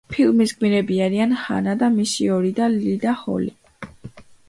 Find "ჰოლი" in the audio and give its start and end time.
3.25-3.57